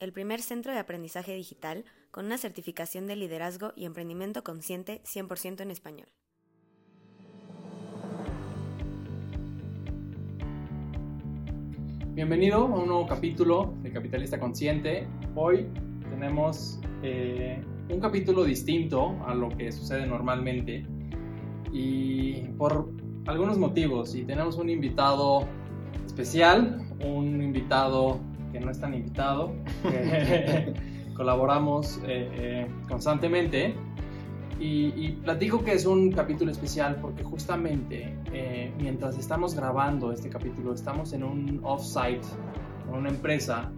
[0.00, 5.60] el primer centro de aprendizaje digital con una certificación de liderazgo y emprendimiento consciente 100%
[5.60, 6.08] en español.
[12.14, 15.08] Bienvenido a un nuevo capítulo de Capitalista Consciente.
[15.34, 15.66] Hoy
[16.10, 20.86] tenemos eh, un capítulo distinto a lo que sucede normalmente
[21.72, 22.88] y por
[23.26, 24.14] algunos motivos.
[24.14, 25.48] Y tenemos un invitado
[26.06, 28.20] especial, un invitado
[28.54, 30.74] que no es tan invitado, que
[31.16, 33.74] colaboramos eh, eh, constantemente.
[34.60, 40.28] Y, y, platico que es un capítulo especial porque justamente eh, mientras estamos grabando este
[40.28, 42.24] capítulo estamos en un off-site,
[42.88, 43.72] en una empresa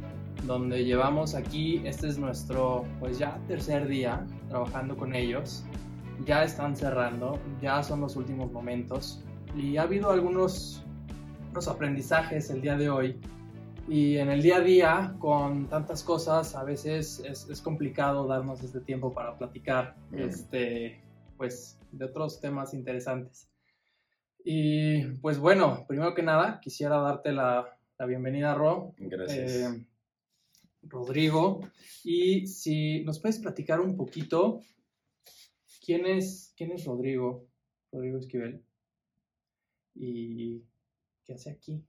[0.45, 5.65] donde llevamos aquí, este es nuestro pues ya tercer día trabajando con ellos,
[6.27, 9.25] ya están cerrando, ya son los últimos momentos.
[9.57, 10.85] Y ha habido algunos,
[11.47, 13.19] algunos aprendizajes el día de hoy
[13.89, 18.63] y en el día a día, con tantas cosas, a veces es, es complicado darnos
[18.63, 20.19] este tiempo para platicar mm.
[20.19, 21.01] este,
[21.37, 23.49] pues, de otros temas interesantes.
[24.45, 28.95] Y pues bueno, primero que nada, quisiera darte la, la bienvenida, Ro.
[28.99, 29.53] Gracias.
[29.53, 29.87] Eh,
[30.83, 31.61] Rodrigo.
[32.05, 34.61] Y si nos puedes platicar un poquito,
[35.85, 37.49] ¿quién es, quién es Rodrigo?
[37.91, 38.63] Rodrigo Esquivel.
[39.95, 40.63] ¿Y
[41.25, 41.85] qué hace aquí?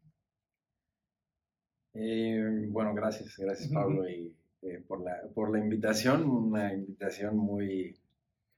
[2.00, 4.32] Eh, bueno, gracias, gracias Pablo y,
[4.62, 7.98] eh, por, la, por la invitación, una invitación muy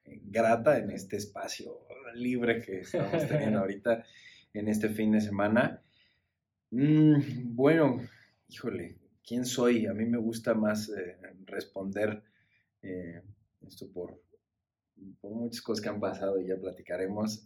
[0.03, 1.79] eh, grata en este espacio
[2.15, 4.03] libre que estamos teniendo ahorita
[4.53, 5.81] en este fin de semana.
[6.71, 8.01] Mm, bueno,
[8.49, 9.85] híjole, ¿quién soy?
[9.85, 12.21] A mí me gusta más eh, responder
[12.81, 13.21] eh,
[13.65, 14.21] esto por,
[15.21, 17.45] por, muchas cosas que han pasado y ya platicaremos.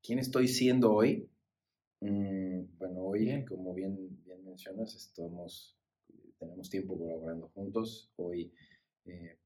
[0.00, 1.28] ¿Quién estoy siendo hoy?
[1.98, 4.22] Mm, bueno, hoy, como bien
[4.54, 5.76] mencionas, estamos,
[6.38, 8.12] tenemos tiempo colaborando juntos.
[8.14, 8.54] Hoy,
[9.04, 9.40] eh,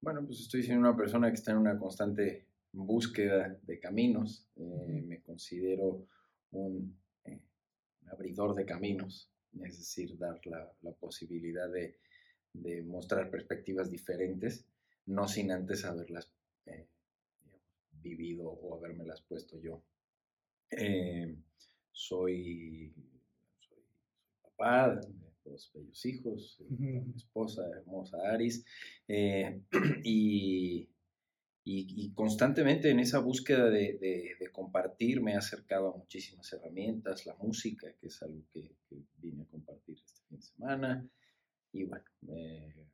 [0.00, 4.48] bueno, pues estoy siendo una persona que está en una constante búsqueda de caminos.
[4.54, 6.06] Eh, me considero
[6.52, 7.42] un, eh,
[8.06, 9.28] abridor de caminos,
[9.60, 11.98] es decir, dar la, la posibilidad de,
[12.52, 14.68] de, mostrar perspectivas diferentes,
[15.06, 16.32] no sin antes haberlas
[16.66, 16.86] eh,
[17.90, 19.82] vivido o habérmelas puesto yo.
[20.70, 21.36] Eh,
[21.90, 22.94] soy
[24.56, 27.04] papá de dos bellos hijos, uh -huh.
[27.06, 28.64] mi esposa hermosa Aris,
[29.08, 29.60] eh,
[30.04, 30.88] y,
[31.64, 36.52] y, y, constantemente en esa búsqueda de, de, de, compartir me he acercado a muchísimas
[36.52, 41.08] herramientas, la música, que es algo que, que vine a compartir este fin de semana,
[41.72, 42.86] y bueno, eh,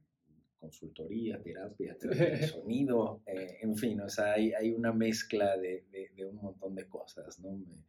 [0.58, 5.84] consultoría, terapia, terapia de sonido, eh, en fin, o sea, hay, hay una mezcla de,
[6.16, 7.52] de, un montón de cosas, ¿no?
[7.52, 7.84] Me,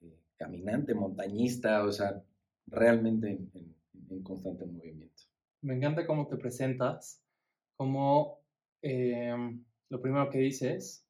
[0.00, 2.22] eh, caminante, montañista, o sea,
[2.66, 3.74] realmente en, en,
[4.10, 5.22] en, constante movimiento.
[5.62, 7.22] Me encanta cómo te presentas,
[7.76, 8.38] cómo
[8.82, 9.34] eh,
[9.88, 11.06] lo primero que dices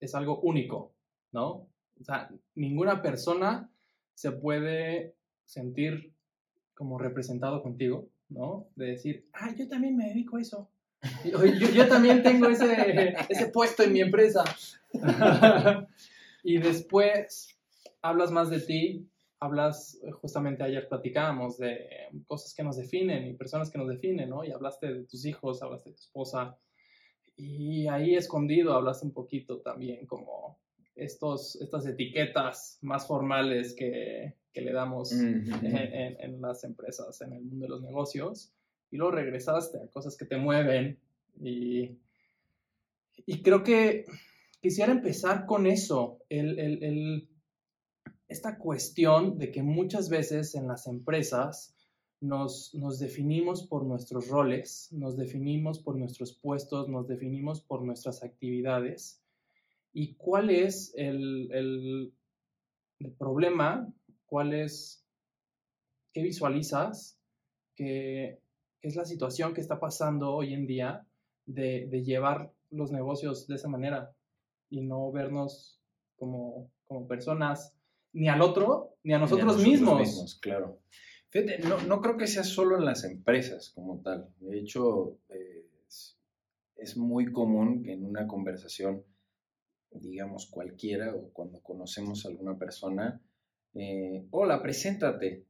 [0.00, 0.92] es algo único,
[1.32, 1.68] ¿no?
[2.00, 3.70] O sea, ninguna persona
[4.14, 6.12] se puede sentir
[6.74, 8.68] como representado contigo, ¿no?
[8.76, 10.68] De decir, ah, yo también me dedico a eso.
[11.24, 14.44] Yo, también tengo ese puesto en mi empresa.
[16.42, 17.58] y después
[18.02, 19.08] hablas más de ti,
[19.40, 21.88] hablas, eh, justamente ayer platicábamos de
[22.26, 24.44] cosas que nos definen y personas que nos definen, ¿no?
[24.44, 26.58] Y hablaste de tus hijos, hablaste de tu esposa.
[27.36, 30.58] Y ahí escondido hablaste un poquito también como
[30.94, 35.58] estos, estas etiquetas más formales que, que le damos mm -hmm.
[35.66, 38.52] en, en, en, las empresas, en el mundo de los negocios.
[38.90, 40.98] Y luego regresaste a cosas que te mueven.
[41.38, 41.98] Y,
[43.26, 44.06] y creo que
[44.62, 47.28] quisiera empezar con eso, el, el, el
[48.28, 51.74] esta cuestión de que muchas veces en las empresas
[52.20, 58.22] nos, nos, definimos por nuestros roles, nos definimos por nuestros puestos, nos definimos por nuestras
[58.22, 59.22] actividades.
[59.92, 62.12] ¿Y cuál es el, el,
[63.18, 63.92] problema?
[64.26, 65.04] ¿Cuál es,
[66.12, 67.20] qué visualizas?
[67.76, 68.40] ¿Qué,
[68.80, 71.06] ¿Qué, es la situación que está pasando hoy en día
[71.44, 74.16] de, de llevar los negocios de esa manera
[74.68, 75.80] y no vernos
[76.16, 77.75] como, como personas
[78.16, 80.00] ni al otro, ni a nosotros, ni a nosotros mismos.
[80.00, 80.38] mismos.
[80.40, 80.80] Claro.
[81.68, 84.28] no, no, creo que sea solo en las empresas como tal.
[84.40, 85.18] De hecho,
[86.78, 89.04] es, muy común que en una conversación,
[89.90, 93.20] digamos cualquiera, o cuando conocemos a alguna persona,
[93.74, 95.44] eh, hola, preséntate.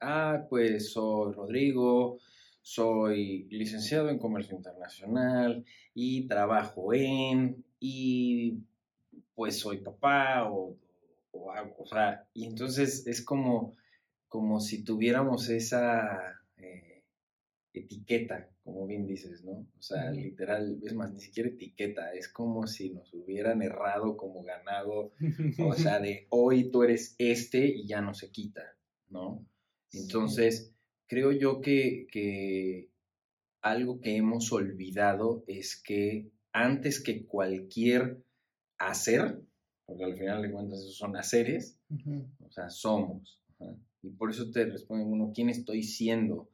[0.00, 2.18] Ah, pues soy Rodrigo,
[2.62, 8.58] soy licenciado en comercio internacional y trabajo en, y
[9.34, 10.76] pues soy papá o,
[11.34, 13.74] o, o sea, y entonces es como
[14.34, 17.04] como si tuviéramos esa eh,
[17.72, 19.68] etiqueta, como bien dices, ¿no?
[19.78, 24.42] O sea, literal, es más, ni siquiera etiqueta, es como si nos hubieran errado como
[24.42, 25.12] ganado,
[25.60, 28.76] o sea, de hoy tú eres este y ya no se quita,
[29.08, 29.46] ¿no?
[29.92, 30.74] Entonces,
[31.06, 32.88] creo yo que, que
[33.60, 38.18] algo que hemos olvidado es que antes que cualquier
[38.78, 39.40] hacer,
[39.86, 41.78] porque al final de cuentas esos son haceres,
[42.40, 43.40] o sea, somos.
[44.02, 46.48] Y por eso te responde uno, ¿quién estoy siendo?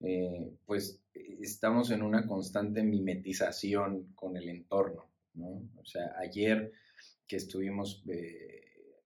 [0.00, 1.00] Eh, pues
[1.40, 5.62] estamos en una constante mimetización con el entorno, ¿no?
[5.76, 6.72] O sea, ayer
[7.26, 8.62] que estuvimos eh,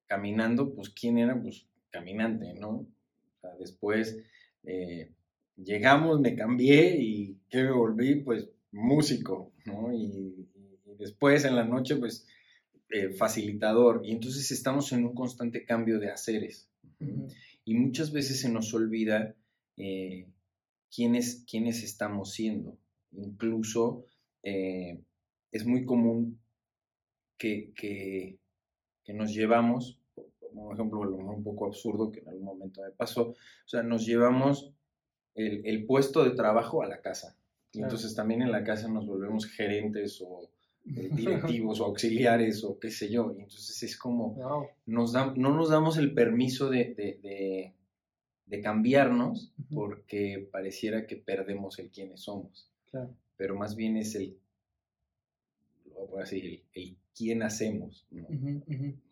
[0.06, 1.40] caminando, pues ¿quién era?
[1.40, 2.70] Pues caminante, ¿no?
[2.70, 4.18] O sea, después
[4.64, 5.12] eh,
[5.56, 8.16] llegamos, me cambié y ¿qué me volví?
[8.16, 9.92] Pues músico, ¿no?
[9.92, 10.48] Y,
[10.98, 12.26] después en la noche, pues
[13.16, 14.02] facilitador.
[14.04, 16.68] Y entonces estamos en un constante cambio de haceres.
[17.64, 19.34] Y muchas veces se nos olvida
[19.76, 20.28] eh,
[20.94, 22.78] quiénes, quiénes, estamos siendo.
[23.12, 24.04] Incluso
[24.42, 25.00] eh,
[25.50, 26.40] es muy común
[27.38, 28.38] que, que,
[29.12, 30.00] nos llevamos,
[30.40, 33.36] como ejemplo, un poco absurdo que en algún momento me pasó, o
[33.66, 34.72] sea, nos llevamos
[35.34, 37.36] el, puesto de trabajo a la casa.
[37.72, 40.50] Y entonces también en la casa nos volvemos gerentes o
[40.86, 43.32] eh, directivos o auxiliares o qué sé yo.
[43.36, 44.36] Y entonces es como,
[44.86, 46.94] nos no nos damos el permiso de,
[48.46, 52.70] de, cambiarnos porque pareciera que perdemos el quiénes somos.
[53.36, 54.38] Pero más bien es el,
[56.08, 58.06] voy a decir, el, quién hacemos.
[58.10, 58.28] ¿no?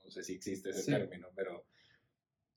[0.09, 1.65] sé si existe ese término, pero,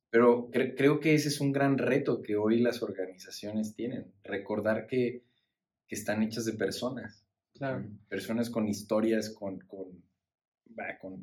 [0.09, 4.11] pero creo que ese es un gran reto que hoy las organizaciones tienen.
[4.23, 5.23] Recordar que,
[5.87, 7.24] que están hechas de personas
[7.55, 7.85] Claro.
[8.09, 10.03] Personas con historias, con, con,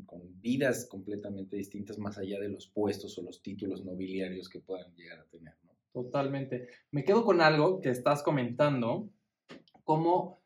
[0.06, 4.94] con, vidas completamente distintas más allá de los puestos o los títulos nobiliarios que puedan
[4.94, 5.54] llegar a tener.
[5.92, 6.68] Totalmente.
[6.90, 9.10] Me quedo con algo que estás comentando,
[9.84, 10.40] como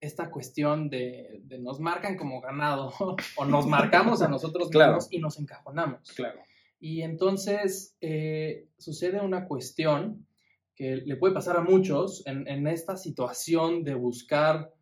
[0.00, 2.92] esta cuestión de, nos marcan como ganado
[3.36, 6.10] o nos marcamos a nosotros mismos y nos encajonamos.
[6.12, 6.40] Claro.
[6.80, 10.26] Y entonces eh, sucede una cuestión
[10.74, 14.72] que le puede pasar a muchos en, en esta situación de buscar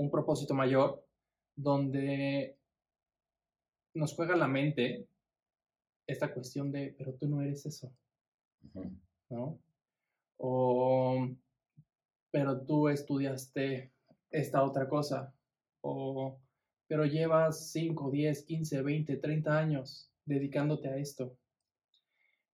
[0.00, 1.04] un propósito mayor
[1.54, 2.56] donde
[3.92, 5.06] nos juega la mente
[6.06, 7.92] esta cuestión de, pero tú no eres eso,
[9.28, 9.58] ¿no?
[10.38, 11.28] O,
[12.30, 13.92] pero tú estudiaste
[14.30, 15.34] esta otra cosa,
[15.82, 16.40] o,
[16.86, 21.36] pero llevas 5, 10, 15, 20, 30 años dedicándote a esto.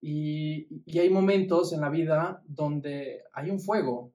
[0.01, 4.13] Y, y hay momentos en la vida donde hay un fuego,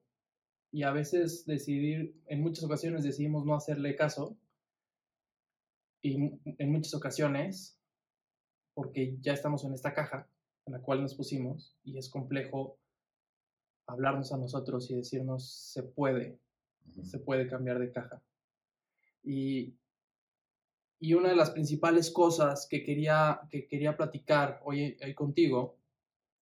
[0.72, 4.36] y a veces decidir, en muchas ocasiones decidimos no hacerle caso
[6.00, 6.16] y
[6.58, 7.78] en muchas ocasiones,
[8.74, 10.26] porque ya estamos en esta caja
[10.64, 12.78] en la cual nos pusimos y es complejo
[13.86, 16.38] hablarnos a nosotros y decirnos se puede,
[17.02, 18.22] se puede cambiar de caja.
[19.22, 19.74] Y,
[20.98, 25.76] y, una de las principales cosas que quería, que quería platicar hoy, hoy contigo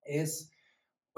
[0.03, 0.51] es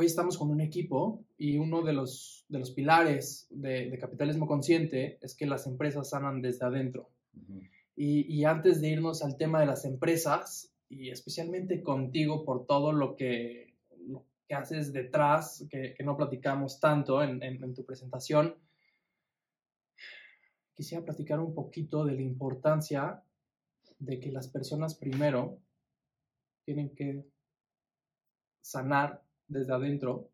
[0.01, 5.19] hoy estamos con un equipo y uno de los, de los pilares de, capitalismo consciente
[5.21, 7.11] es que las empresas sanan desde adentro.
[7.95, 13.15] y, antes de irnos al tema de las empresas, y especialmente contigo por todo lo
[13.15, 13.75] que,
[14.47, 18.55] que haces detrás, que, no platicamos tanto en, en tu presentación,
[20.73, 23.21] quisiera platicar un poquito de la importancia
[23.99, 25.59] de que las personas primero
[26.65, 27.23] tienen que
[28.61, 30.31] sanar desde adentro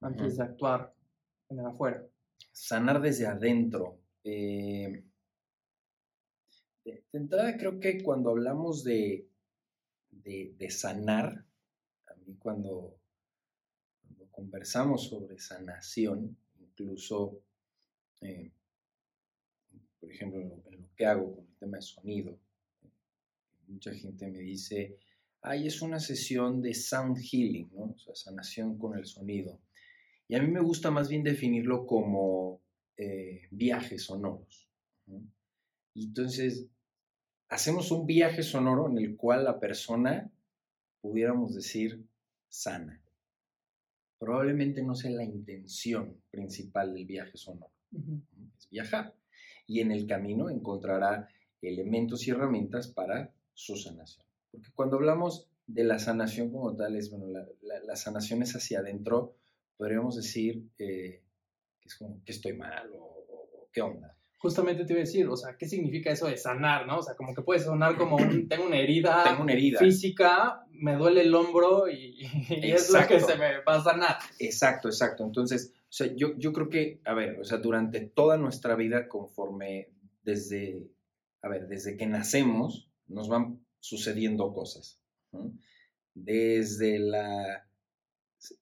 [0.00, 0.92] antes de actuar
[1.48, 2.06] en el afuera.
[2.52, 4.00] Sanar desde adentro.
[4.24, 5.04] Eh,
[6.84, 9.28] de, entrada creo que cuando hablamos de,
[10.10, 11.44] de, sanar,
[12.06, 12.96] a mí cuando,
[14.32, 17.42] conversamos sobre sanación, incluso,
[18.22, 18.50] eh,
[20.00, 22.38] por ejemplo, en lo que hago con el tema de sonido,
[23.68, 24.98] mucha gente me dice,
[25.42, 27.94] ahí es una sesión de sound healing, ¿no?
[27.94, 29.60] O sea, sanación con el sonido.
[30.28, 32.60] Y a mí me gusta más bien definirlo como
[32.96, 34.68] eh, viajes sonoros.
[35.94, 36.66] Y entonces,
[37.48, 40.30] hacemos un viaje sonoro en el cual la persona,
[41.00, 42.04] pudiéramos decir,
[42.48, 43.00] sana.
[44.18, 47.72] probablemente no sea la intención principal del viaje sonoro.
[48.58, 49.14] Es viajar.
[49.66, 51.28] Y en el camino encontrará
[51.62, 54.29] elementos y herramientas para su sanación.
[54.50, 57.26] Porque cuando hablamos de la sanación como tal, es, bueno,
[57.62, 59.36] la, sanación es hacia adentro,
[59.76, 61.22] podríamos decir eh,
[61.80, 65.36] que es como que estoy mal o qué onda justamente te iba a decir, o
[65.36, 66.98] sea, ¿qué significa eso de sanar, no?
[66.98, 69.78] O sea, como que puede sonar como un, tengo una herida, tengo una herida.
[69.78, 74.16] física, me duele el hombro y, es lo que se me va a sanar.
[74.38, 75.24] Exacto, exacto.
[75.24, 79.08] Entonces, o sea, yo, yo creo que, a ver, o sea, durante toda nuestra vida,
[79.08, 79.90] conforme
[80.22, 80.88] desde,
[81.42, 85.00] a ver, desde que nacemos, nos van sucediendo cosas.
[86.14, 87.66] Desde la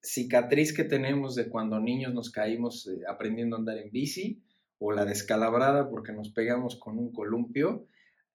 [0.02, 4.42] cicatriz que tenemos de cuando niños nos caímos eh, aprendiendo a andar en bici,
[4.78, 7.86] o la descalabrada porque nos pegamos con un columpio,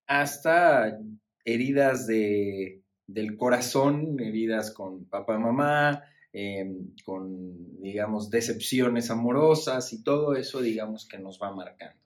[0.06, 0.98] hasta
[1.44, 10.34] heridas de, del corazón, heridas con papá, mamá, em, con, digamos, decepciones amorosas y todo
[10.34, 12.00] eso, digamos, que nos va marcando.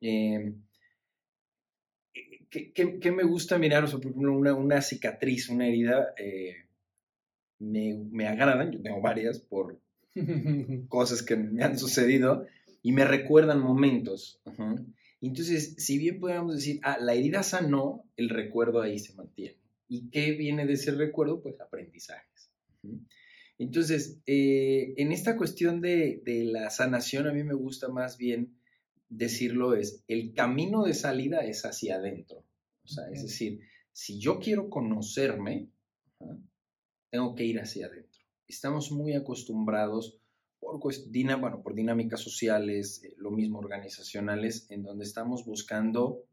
[0.00, 0.62] Em,
[2.52, 3.84] ¿qué, me gusta mirar?
[3.84, 6.66] O sea, por ejemplo, una, cicatriz, una herida, eh,
[7.58, 9.80] me, me agradan, yo tengo varias por
[10.88, 12.46] cosas que me han sucedido,
[12.82, 14.40] y me recuerdan momentos.
[15.20, 19.56] Entonces, si bien podemos decir, ah, la herida sanó, el recuerdo ahí se mantiene.
[19.88, 21.40] ¿Y qué viene de ese recuerdo?
[21.40, 22.50] Pues aprendizajes.
[23.58, 28.56] Entonces, eh, en esta cuestión de, la sanación, a mí me gusta más bien
[29.12, 32.44] decirlo es, el camino de salida es hacia adentro.
[32.84, 33.60] O sea, es decir,
[33.92, 35.68] si yo quiero conocerme,
[37.10, 38.20] tengo que ir hacia adentro.
[38.48, 40.18] Estamos muy acostumbrados
[40.58, 46.24] por, bueno, por dinámicas sociales, eh, lo mismo organizacionales, en donde estamos buscando,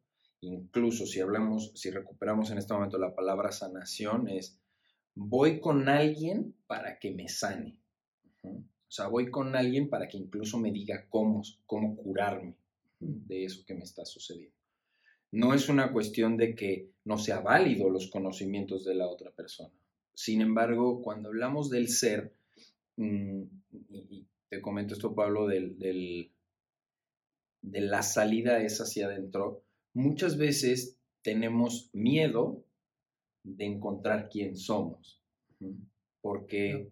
[0.41, 4.57] incluso si hablamos, si recuperamos en este momento la palabra sanación, es
[5.15, 7.77] voy con alguien para que me sane.
[8.43, 12.55] O sea, voy con alguien para que incluso me diga cómo, cómo curarme
[12.99, 14.55] de eso que me está sucediendo.
[15.31, 19.73] No es una cuestión de que no sea válido los conocimientos de la otra persona.
[20.13, 22.33] Sin embargo, cuando hablamos del ser,
[22.97, 23.43] mm,
[23.89, 25.77] y, te comento esto, Pablo, del,
[27.61, 29.63] de la salida es hacia adentro,
[29.93, 32.63] muchas veces tenemos miedo
[33.43, 35.21] de encontrar quién somos,
[36.21, 36.89] porque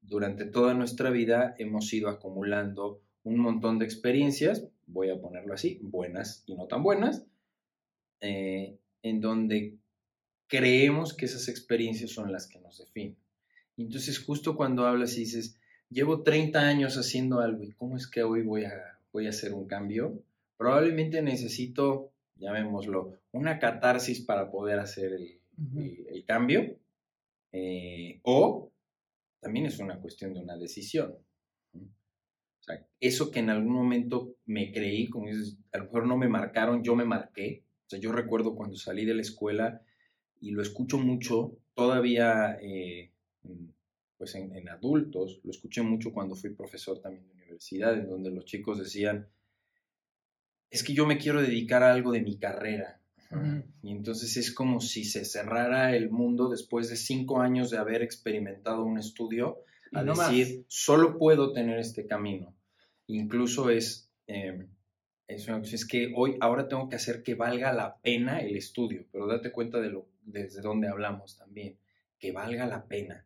[0.00, 5.78] durante toda nuestra vida hemos ido acumulando un montón de experiencias, voy a ponerlo así,
[5.82, 7.26] buenas y no tan buenas,
[8.20, 9.76] eh, en donde
[10.46, 13.16] creemos que esas experiencias son las que nos definen.
[13.76, 15.58] entonces justo cuando hablas y dices,
[15.90, 19.52] llevo 30 años haciendo algo y cómo es que hoy voy a, voy a hacer
[19.52, 20.22] un cambio,
[20.56, 26.76] probablemente necesito, llamémoslo, una catarsis para poder hacer el, cambio,
[27.52, 28.70] eh, o
[29.40, 31.16] también es una cuestión de una decisión.
[32.66, 36.28] Sea, eso que en algún momento me creí, como dices, a lo mejor no me
[36.28, 37.64] marcaron, yo me marqué.
[37.86, 39.82] O sea, yo recuerdo cuando salí de la escuela
[40.40, 43.12] y lo escucho mucho, todavía eh,
[44.18, 48.44] pues en, adultos, lo escuché mucho cuando fui profesor también de universidad, en donde los
[48.44, 49.28] chicos decían,
[50.70, 53.00] es que yo me quiero dedicar a algo de mi carrera.
[53.82, 58.02] Y entonces es como si se cerrara el mundo después de cinco años de haber
[58.02, 59.58] experimentado un estudio,
[59.92, 62.55] a decir, solo puedo tener este camino.
[63.08, 64.66] Incluso es, eh,
[65.28, 69.26] es, es, que hoy, ahora tengo que hacer que valga la pena el estudio, pero
[69.26, 71.78] date cuenta de lo, desde dónde hablamos también,
[72.18, 73.24] que valga la pena.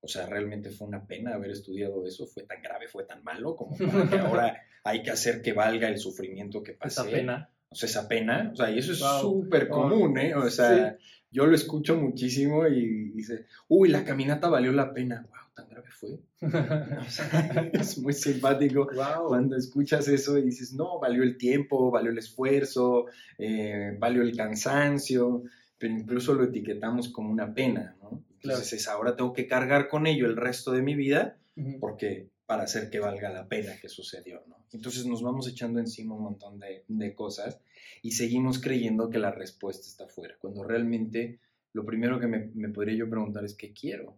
[0.00, 3.54] O sea, realmente fue una pena haber estudiado eso, fue tan grave, fue tan malo,
[3.54, 7.02] como que ahora hay que hacer que valga el sufrimiento que pasé.
[7.02, 7.50] Esa pena.
[7.68, 10.34] O sea, esa pena, o sea, y eso es súper común, ¿eh?
[10.34, 10.98] O sea,
[11.30, 15.24] yo lo escucho muchísimo y dice, uy, la caminata valió la pena.
[15.28, 16.18] Wow, tan grave fue.
[17.72, 18.88] es muy simpático
[19.26, 23.06] cuando escuchas eso y dices, no, valió el tiempo, valió el esfuerzo,
[23.38, 25.44] eh, valió el cansancio,
[25.78, 28.24] pero incluso lo etiquetamos como una pena, ¿no?
[28.42, 31.36] Entonces ahora tengo que cargar con ello el resto de mi vida
[31.78, 34.56] porque para hacer que valga la pena que sucedió, ¿no?
[34.72, 37.60] Entonces nos vamos echando encima un montón de, de cosas
[38.02, 41.40] y seguimos creyendo que la respuesta está fuera, cuando realmente
[41.72, 44.16] lo primero que me, me podría yo preguntar es qué quiero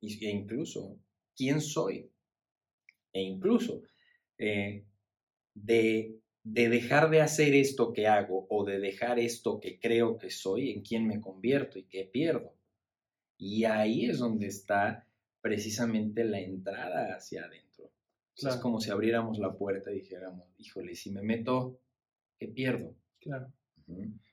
[0.00, 0.98] e incluso
[1.34, 2.10] quién soy
[3.12, 3.82] e incluso
[4.38, 4.84] eh,
[5.54, 10.30] de, de dejar de hacer esto que hago o de dejar esto que creo que
[10.30, 12.54] soy, en quién me convierto y qué pierdo.
[13.36, 15.06] Y ahí es donde está
[15.40, 17.90] precisamente la entrada hacia adentro.
[18.36, 21.80] Es como si abriéramos la puerta y dijéramos, híjole, si me meto,
[22.38, 22.94] ¿qué pierdo?
[23.20, 23.52] Claro.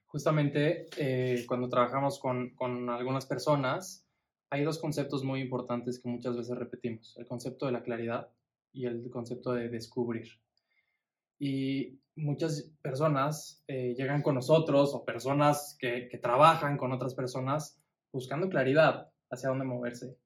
[0.06, 4.05] Justamente eh, cuando trabajamos con, con, algunas personas,
[4.50, 8.30] hay dos conceptos muy importantes que muchas veces repetimos, el concepto de la claridad
[8.72, 10.28] y el concepto de descubrir.
[11.40, 17.82] Y muchas personas eh, llegan con nosotros o personas que, que trabajan con otras personas
[18.12, 20.18] buscando claridad hacia dónde moverse.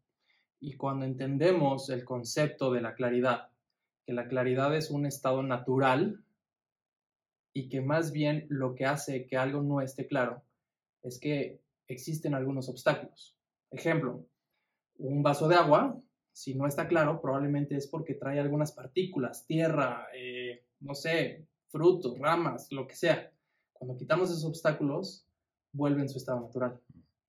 [0.59, 3.49] Y cuando entendemos el concepto de la claridad,
[4.05, 6.23] que la claridad es un estado natural
[7.53, 10.43] y que más bien lo que hace que algo no esté claro
[11.01, 13.38] es que existen algunos obstáculos.
[13.71, 14.25] Ejemplo,
[14.97, 15.99] un vaso de agua,
[16.31, 22.17] si no está claro, probablemente es porque trae algunas partículas, tierra, eh, no sé, frutos,
[22.17, 23.31] ramas, lo que sea.
[23.73, 25.25] Cuando quitamos esos obstáculos,
[25.71, 26.79] vuelve en su estado natural,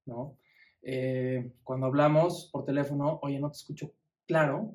[0.06, 0.36] ¿no?
[0.82, 3.92] Eh, cuando hablamos por teléfono, oye, no te escucho
[4.26, 4.74] claro,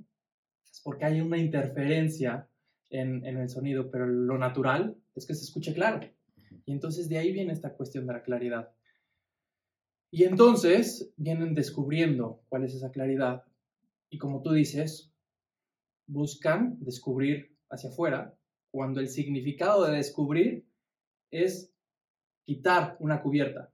[0.72, 2.48] es porque hay una interferencia
[2.90, 6.02] en, en el sonido, pero lo natural es que se escuche claro.
[6.66, 8.72] Y entonces de ahí viene esta cuestión de la claridad.
[10.16, 13.44] Y entonces vienen descubriendo cuál es esa claridad.
[14.10, 15.12] Y como tú dices,
[16.08, 18.34] buscan descubrir hacia afuera
[18.72, 20.64] cuando el significado de descubrir
[21.32, 21.70] es
[22.46, 23.74] quitar una cubierta.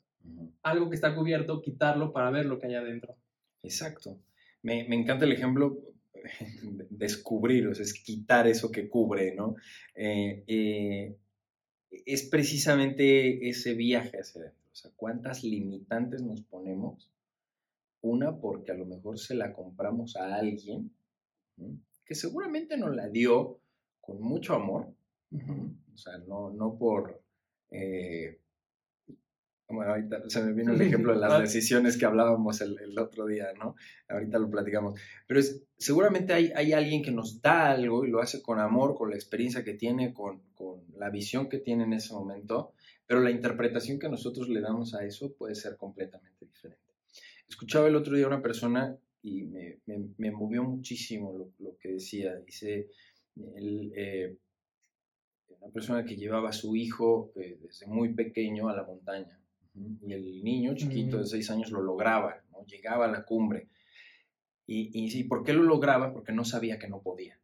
[0.64, 3.16] Algo que está cubierto, quitarlo para ver lo que hay adentro.
[3.62, 4.18] Exacto.
[4.64, 5.78] Me, me encanta el ejemplo
[6.90, 9.58] descubrir, o sea, es quitar eso que cubre, ¿no?
[9.94, 11.18] Eh, eh,
[12.04, 14.61] es precisamente ese viaje hacia adentro.
[14.72, 17.12] O sea, ¿cuántas limitantes nos ponemos?
[18.02, 20.92] Una, porque a lo mejor se la compramos a alguien
[22.06, 23.60] que seguramente nos la dio
[24.00, 24.94] con mucho amor.
[25.94, 27.22] O sea, no, no por
[27.70, 28.42] eh,
[29.72, 33.48] bueno, ahorita se me vino el ejemplo de las decisiones que hablábamos el, otro día,
[33.58, 33.76] ¿no?
[34.10, 35.00] Ahorita lo platicamos.
[35.28, 38.96] Pero es, seguramente hay, hay, alguien que nos da algo y lo hace con amor,
[38.96, 40.42] con la experiencia que tiene, con,
[41.02, 42.74] la visión que tiene en ese momento,
[43.08, 46.94] pero la interpretación que nosotros le damos a eso puede ser completamente diferente.
[47.50, 49.80] Escuchaba el otro día una persona y me,
[50.18, 52.36] me, movió muchísimo lo, lo, que decía.
[52.36, 52.88] Dice,
[53.56, 54.38] el, eh,
[55.60, 59.40] una persona que llevaba a su hijo eh, desde muy pequeño a la montaña
[59.74, 62.64] y el niño chiquito de seis años lo lograba, ¿no?
[62.68, 63.70] llegaba a la cumbre.
[64.68, 66.14] Y, y, ¿por qué lo lograba?
[66.14, 67.40] Porque no sabía que no podía.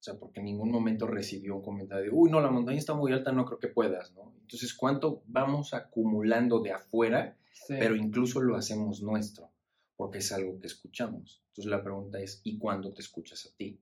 [0.00, 2.94] O sea, porque en ningún momento recibió un comentario de, uy, no, la montaña está
[2.94, 4.32] muy alta, no creo que puedas, ¿no?
[4.40, 7.36] Entonces, ¿cuánto vamos acumulando de afuera,
[7.68, 9.50] pero incluso lo hacemos nuestro?
[9.96, 11.42] Porque es algo que escuchamos.
[11.48, 13.78] Entonces, la pregunta es, ¿y cuándo te escuchas a ti?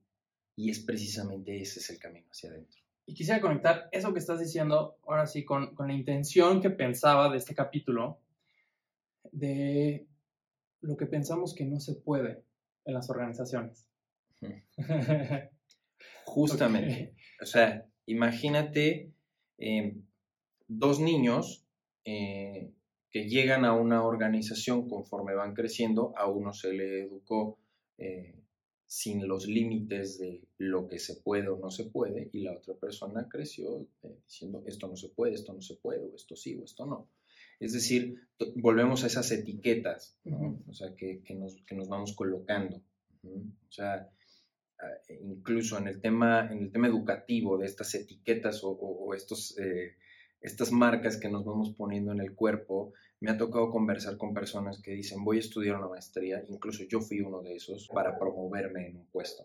[0.57, 2.81] Y es precisamente ese es el camino hacia adentro.
[3.05, 7.29] Y quisiera conectar eso que estás diciendo, ahora sí, con, con la intención que pensaba
[7.29, 8.19] de este capítulo,
[9.31, 10.05] de
[10.81, 12.43] lo que pensamos que no se puede
[12.83, 13.87] en las organizaciones.
[16.25, 17.15] Justamente.
[17.41, 19.11] O sea, imagínate
[19.57, 19.95] eh,
[20.67, 21.65] dos niños
[22.05, 22.71] eh,
[23.11, 27.57] que llegan a una organización conforme van creciendo, a uno se le educó
[27.97, 28.35] eh,
[28.85, 32.75] sin los límites de lo que se puede o no se puede, y la otra
[32.75, 36.55] persona creció eh, diciendo esto no se puede, esto no se puede, o esto sí,
[36.55, 37.09] o esto no.
[37.59, 38.15] Es decir,
[38.55, 40.17] volvemos a esas etiquetas,
[40.67, 42.81] o sea, que, que, nos, que, nos, vamos colocando.
[43.23, 44.09] O sea,
[45.21, 49.95] incluso en el, tema, en el tema educativo de estas etiquetas o, o, estos, eh,
[50.41, 54.81] estas marcas que nos vamos poniendo en el cuerpo, me ha tocado conversar con personas
[54.81, 58.87] que dicen, voy a estudiar una maestría, incluso yo fui uno de esos, para promoverme
[58.87, 59.43] en un puesto,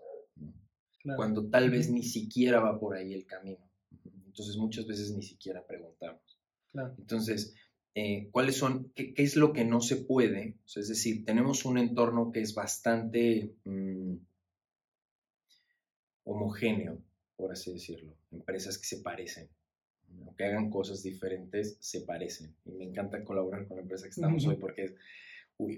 [1.17, 3.69] cuando tal vez ni siquiera va por ahí el camino.
[4.27, 6.23] Entonces muchas veces ni siquiera preguntamos.
[6.99, 7.55] Entonces,
[7.95, 10.57] eh, ¿cuáles son, qué, es lo que no se puede?
[10.75, 14.15] es decir, tenemos un entorno que es bastante mm,
[16.25, 16.99] homogéneo,
[17.37, 19.49] por así decirlo, empresas que se parecen,
[20.23, 22.55] aunque hagan cosas diferentes, se parecen.
[22.65, 24.95] Y me encanta colaborar con la empresa que estamos hoy porque es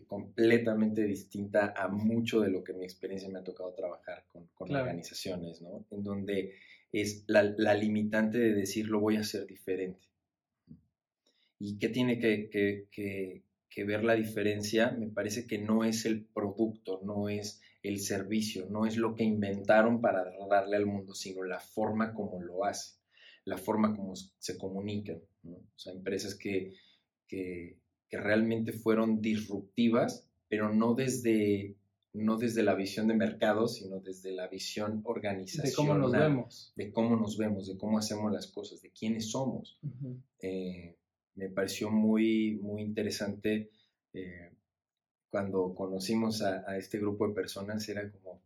[0.07, 5.61] completamente distinta a mucho de lo que mi experiencia me ha tocado trabajar con, organizaciones,
[5.61, 5.85] ¿no?
[5.91, 6.55] En donde
[6.93, 10.07] es la, limitante de decir lo voy a hacer diferente.
[11.59, 14.91] ¿Y qué tiene que, que, que, ver la diferencia?
[14.93, 19.25] Me parece que no es el producto, no es el servicio, no es lo que
[19.25, 22.97] inventaron para darle al mundo, sino la forma como lo hace
[23.47, 25.23] la forma como se comunican.
[25.45, 26.75] O sea, empresas que,
[27.27, 27.79] que,
[28.11, 31.77] realmente fueron disruptivas, pero no desde,
[32.13, 35.71] no desde la visión de mercado, sino desde la visión organizacional.
[35.71, 36.73] De cómo nos vemos.
[36.77, 39.79] De cómo nos vemos, de cómo hacemos las cosas, de quiénes somos.
[40.41, 40.97] Eh,
[41.35, 43.71] me pareció muy, muy interesante
[44.13, 44.56] eh,
[45.37, 48.41] cuando conocimos a, a, este grupo de personas, era como,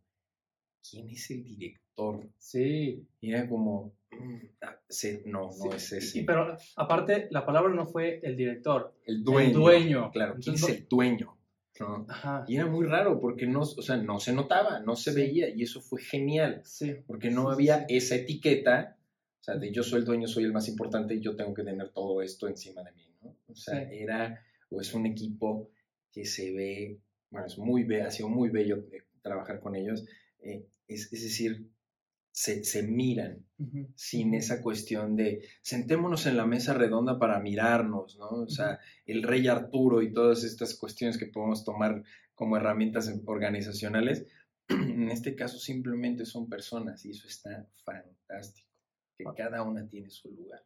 [0.89, 2.27] ¿quién es el director?
[2.37, 3.07] Sí.
[3.21, 6.01] Y era como, mm, ah, sí, no, no es ese.
[6.01, 8.93] Sí, pero aparte, la palabra no fue el director.
[9.05, 9.47] El dueño.
[9.47, 10.11] El dueño.
[10.11, 11.37] Claro, ¿quién es el dueño?
[11.79, 12.05] ¿no?
[12.09, 12.43] Ajá.
[12.49, 15.15] Y era muy raro porque no, o sea, no se notaba, no se Sí.
[15.15, 16.93] veía y eso fue genial Sí.
[17.07, 17.95] porque no Sí, sí, había sí.
[17.95, 18.97] esa etiqueta,
[19.39, 21.63] o sea, de yo soy el dueño, soy el más importante y yo tengo que
[21.63, 23.37] tener todo esto encima de mí, ¿no?
[23.47, 23.95] O sea, Sí.
[23.97, 25.69] era, o es un equipo
[26.11, 30.05] que se ve, bueno, es muy bello, ha sido muy bello eh, trabajar con ellos,
[30.39, 31.69] eh, es, es decir,
[32.31, 33.45] se, se miran
[33.95, 38.29] sin esa cuestión de sentémonos en la mesa redonda para mirarnos, ¿no?
[38.29, 44.25] O sea, el rey Arturo y todas estas cuestiones que podemos tomar como herramientas organizacionales,
[44.69, 48.69] en este caso simplemente son personas y eso está fantástico,
[49.17, 50.63] que cada una tiene su lugar.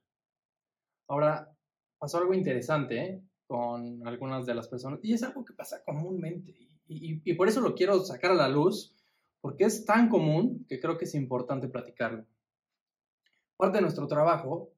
[1.07, 1.51] Ahora,
[1.97, 3.21] pasó algo interesante ¿eh?
[3.47, 6.51] Con algunas de las personas, y es algo que pasa comúnmente,
[6.87, 8.93] y, y- y por eso lo quiero sacar a la luz,
[9.41, 12.25] porque es tan común que creo que es importante platicarlo.
[13.57, 14.71] Parte de nuestro trabajo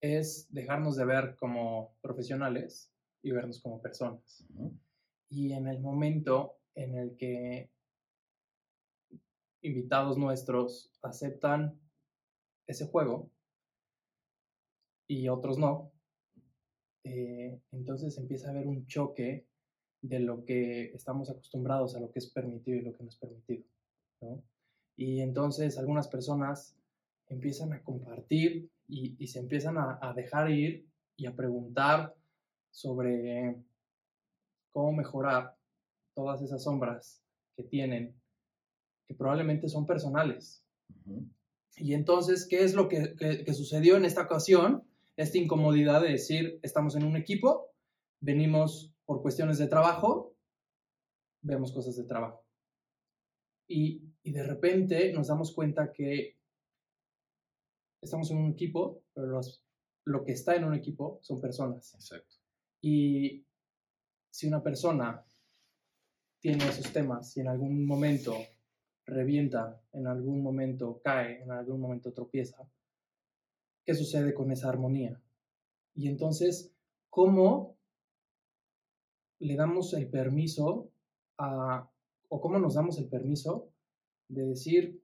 [0.00, 2.90] es dejarnos de ver como profesionales
[3.22, 4.44] y vernos como personas.
[4.50, 4.72] ¿no?
[5.28, 7.70] Y en el momento en el que
[9.62, 11.78] invitados nuestros aceptan
[12.66, 13.30] ese juego
[15.06, 15.91] y otros no,
[17.04, 19.46] eh, entonces empieza a haber un choque
[20.02, 23.16] de lo que estamos acostumbrados a lo que es permitido y lo que no es
[23.16, 23.64] permitido.
[24.20, 24.42] ¿no?
[24.96, 26.76] Y entonces algunas personas
[27.28, 30.86] empiezan a compartir y, y se empiezan a, a dejar ir
[31.16, 32.14] y a preguntar
[32.70, 33.56] sobre
[34.70, 35.56] cómo mejorar
[36.14, 37.22] todas esas sombras
[37.56, 38.14] que tienen,
[39.06, 40.64] que probablemente son personales.
[41.76, 44.84] Y entonces, ¿qué es lo que, que- que sucedió en esta ocasión?
[45.16, 47.70] Esta incomodidad de decir, estamos en un equipo,
[48.20, 50.36] venimos por cuestiones de trabajo,
[51.42, 52.44] vemos cosas de trabajo.
[53.68, 56.38] Y, y de repente nos damos cuenta que
[58.02, 59.62] estamos en un equipo, pero los-
[60.04, 61.94] lo que está en un equipo son personas.
[61.94, 62.36] Exacto.
[62.80, 63.46] Y
[64.30, 65.24] si una persona
[66.40, 68.36] tiene esos temas y en algún momento
[69.06, 72.68] revienta, en algún momento cae, en algún momento tropieza,
[73.84, 75.20] ¿qué sucede con esa armonía?
[75.94, 76.72] Y entonces,
[77.10, 77.76] ¿cómo
[79.40, 80.90] le damos el permiso
[81.38, 81.90] a,
[82.28, 83.72] o cómo nos damos el permiso
[84.28, 85.02] de decir,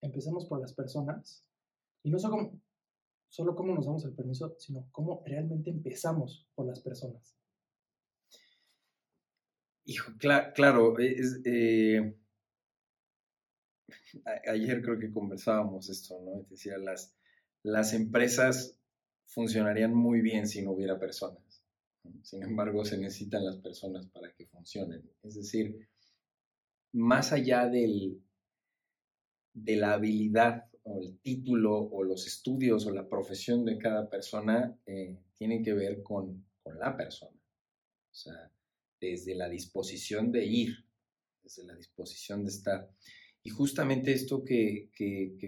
[0.00, 1.44] empecemos por las personas,
[2.02, 2.60] y no solo cómo,
[3.28, 7.36] solo cómo nos damos el permiso, sino cómo realmente empezamos por las personas?
[9.84, 12.14] Hijo, cla- claro, es, eh,
[14.46, 16.42] ayer creo que conversábamos esto, ¿no?
[16.48, 17.17] Decía, las,
[17.62, 18.76] las empresas
[19.26, 21.62] funcionarían muy bien si no hubiera personas.
[22.22, 25.02] Sin embargo, se necesitan las personas para que funcionen.
[25.22, 25.88] Es decir,
[26.92, 28.22] más allá del,
[29.52, 34.78] de la habilidad o el título o los estudios o la profesión de cada persona,
[34.86, 37.36] eh, tiene que ver con, con la persona.
[38.10, 38.50] O sea,
[39.00, 40.84] desde la disposición de ir,
[41.42, 42.90] desde la disposición de estar.
[43.48, 44.90] Y justamente esto que,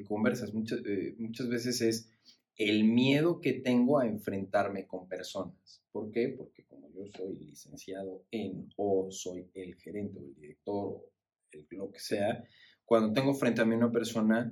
[0.09, 2.09] conversas muchas, eh, muchas veces es
[2.57, 5.83] el miedo que tengo a enfrentarme con personas.
[5.93, 6.31] ¿Por qué?
[6.31, 11.13] Porque como yo soy licenciado en o soy el gerente o el director o
[11.53, 12.43] el- lo que sea,
[12.87, 14.51] cuando tengo frente a mí una persona,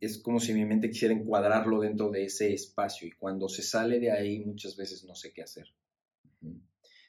[0.00, 4.00] es como si mi mente quisiera encuadrarlo dentro de ese espacio y cuando se sale
[4.00, 5.66] de ahí muchas veces no sé qué hacer.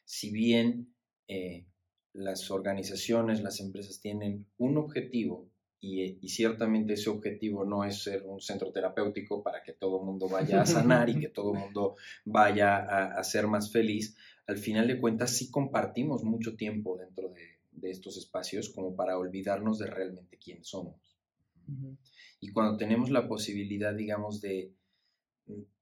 [0.03, 0.93] Si bien
[1.29, 1.63] eh,
[2.11, 5.52] las organizaciones, las empresas tienen un objetivo
[5.83, 9.99] y, eh, y ciertamente ese objetivo no es ser un centro terapéutico para que todo
[9.99, 13.69] el mundo vaya a sanar y que todo el mundo vaya a, a ser más
[13.69, 14.15] feliz,
[14.47, 19.17] al final de cuentas sí compartimos mucho tiempo dentro de, de estos espacios como para
[19.17, 20.95] olvidarnos de realmente quién somos.
[22.39, 24.73] Y cuando tenemos la posibilidad, digamos, de,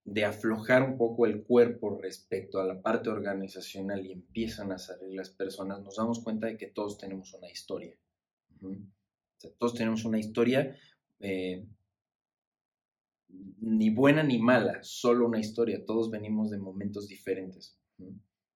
[0.04, 5.16] de aflojar un poco el cuerpo respecto a la parte organizacional y empiezan a salir
[5.16, 7.96] las personas, nos damos cuenta de que todos tenemos una historia.
[8.62, 8.74] Ujú.
[8.74, 9.01] O
[9.58, 10.76] todos tenemos una historia,
[11.20, 11.66] eh,
[13.60, 15.86] ni buena ni mala, solo una historia.
[15.86, 17.78] Todos venimos de momentos diferentes.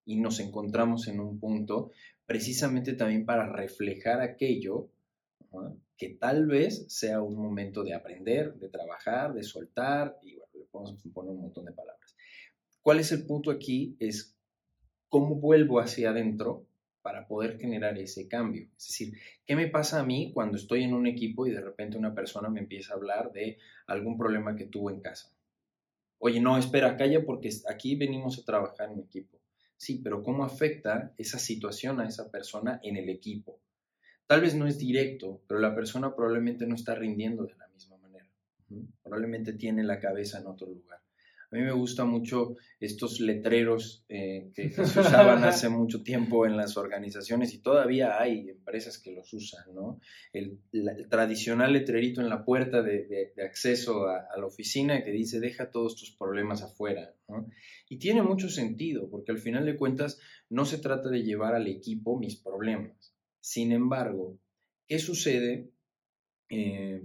[0.04, 1.90] Y nos encontramos en un punto
[2.26, 4.90] precisamente también para reflejar aquello
[5.96, 10.64] que tal vez sea un momento de aprender, de trabajar, de soltar, y bueno, le
[10.66, 12.16] podemos poner un montón de palabras.
[12.82, 13.96] ¿Cuál es el punto aquí?
[13.98, 14.36] Es
[15.08, 16.66] cómo vuelvo hacia adentro
[17.06, 18.66] para poder generar ese cambio.
[18.76, 19.16] Es decir,
[19.46, 22.48] ¿qué me pasa a mí cuando estoy en un equipo y de repente una persona
[22.48, 25.32] me empieza a hablar de algún problema que tuvo en casa?
[26.18, 29.38] Oye, no, espera, calla porque aquí venimos a trabajar en equipo.
[29.76, 33.60] Sí, pero ¿cómo afecta esa situación a esa persona en el equipo?
[34.26, 37.98] Tal vez no es directo, pero la persona probablemente no está rindiendo de la misma
[37.98, 38.28] manera.
[39.04, 41.05] Probablemente tiene la cabeza en otro lugar.
[41.50, 46.56] A mí me gusta mucho estos letreros eh, que, se usaban hace mucho tiempo en
[46.56, 50.00] las organizaciones y todavía hay empresas que los usan, ¿no?
[50.32, 50.58] El,
[51.08, 56.10] tradicional letrerito en la puerta de, acceso a, la oficina que dice deja todos tus
[56.10, 57.48] problemas afuera, ¿no?
[57.88, 60.18] Y tiene mucho sentido porque al final de cuentas
[60.50, 63.14] no se trata de llevar al equipo mis problemas.
[63.40, 64.38] Sin embargo,
[64.86, 65.70] ¿qué sucede?
[66.48, 67.02] Eh,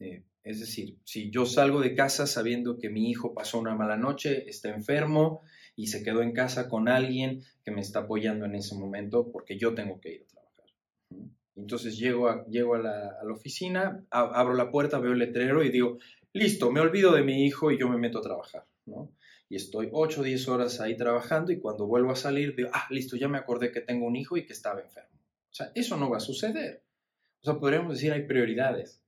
[0.00, 3.98] eh, es decir, si yo salgo de casa sabiendo que mi hijo pasó una mala
[3.98, 5.42] noche, está enfermo
[5.76, 9.58] y se quedó en casa con alguien que me está apoyando en ese momento porque
[9.58, 10.64] yo tengo que ir a trabajar.
[11.54, 15.98] Entonces llego a, llego a, la, oficina, abro la puerta, veo el letrero y digo,
[16.32, 18.64] listo, me olvido de mi hijo y yo me meto a trabajar.
[19.50, 22.86] Y estoy 8 o 10 horas ahí trabajando y cuando vuelvo a salir digo, ah,
[22.88, 25.20] listo, ya me acordé que tengo un hijo y que estaba enfermo.
[25.50, 26.84] O sea, eso no va a suceder.
[27.42, 29.02] O sea, podríamos decir, hay prioridades.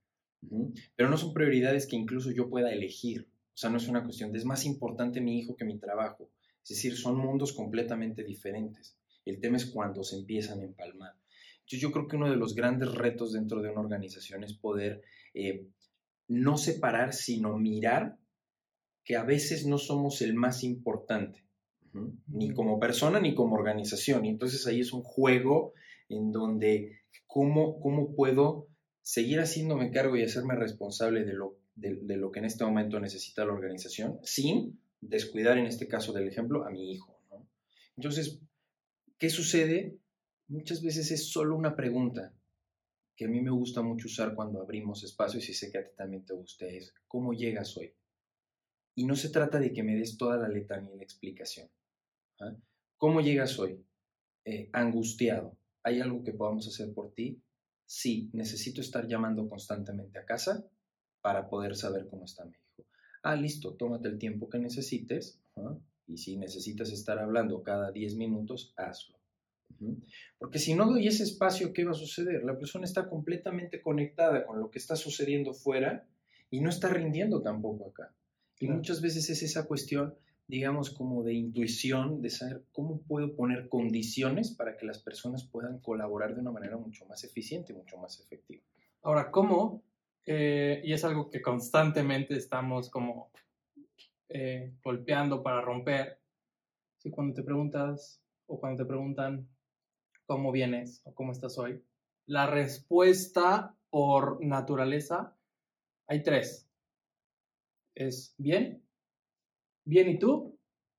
[0.96, 3.28] Pero no son prioridades que incluso yo pueda elegir.
[3.54, 6.30] O sea, no es una cuestión de es más importante mi hijo que mi trabajo.
[6.62, 8.96] Es decir, son mundos completamente diferentes.
[9.24, 11.14] El tema es cuando se empiezan a empalmar.
[11.66, 15.02] Yo creo que uno de los grandes retos dentro de una organización es poder
[15.34, 15.68] eh,
[16.26, 18.18] no separar, sino mirar
[19.04, 21.44] que a veces no somos el más importante,
[22.26, 24.24] ni como persona ni como organización.
[24.24, 25.74] Y entonces ahí es un juego
[26.08, 28.69] en donde cómo, cómo puedo
[29.10, 33.44] seguir haciéndome cargo y hacerme responsable de lo, de, lo que en este momento necesita
[33.44, 37.20] la organización, sin descuidar, en este caso del ejemplo, a mi hijo.
[37.96, 38.38] Entonces,
[39.18, 39.98] ¿qué sucede?
[40.46, 42.32] Muchas veces es solo una pregunta
[43.16, 45.90] que a mí me gusta mucho usar cuando abrimos espacios y sé que a ti
[45.96, 47.92] también te gusta, es ¿cómo llegas hoy?
[48.94, 51.68] Y no se trata de que me des toda la letanía y la explicación.
[52.38, 52.56] ¿ah?
[52.96, 53.84] ¿Cómo llegas hoy?
[54.44, 55.58] Eh, angustiado.
[55.82, 57.42] ¿Hay algo que podamos hacer por ti?
[57.92, 60.64] Sí, necesito estar llamando constantemente a casa
[61.20, 62.86] para poder saber cómo está mi hijo.
[63.24, 65.40] Ah, listo, tómate el tiempo que necesites.
[66.06, 69.18] Y si necesitas estar hablando cada 10 minutos, hazlo.
[70.38, 72.44] Porque si no doy ese espacio, ¿qué va a suceder?
[72.44, 76.06] La persona está completamente conectada con lo que está sucediendo fuera
[76.48, 78.14] y no está rindiendo tampoco acá.
[78.60, 80.14] Y muchas veces es esa cuestión
[80.50, 85.78] digamos, como de intuición, de saber cómo puedo poner condiciones para que las personas puedan
[85.78, 88.60] colaborar de una manera mucho más eficiente, mucho más efectiva.
[89.02, 89.84] Ahora, ¿cómo?
[90.26, 93.30] Eh, y es algo que constantemente estamos como
[94.28, 96.18] eh, golpeando para romper.
[96.98, 99.48] Si cuando te preguntas o cuando te preguntan
[100.26, 101.80] cómo vienes o cómo estás hoy,
[102.26, 105.36] la respuesta por naturaleza
[106.08, 106.68] hay tres.
[107.94, 108.82] Es bien,
[109.90, 110.56] bien y tú,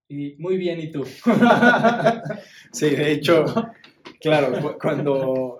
[0.09, 1.05] y muy bien y tú.
[2.73, 3.45] sí, de hecho,
[4.19, 5.59] claro, cuando,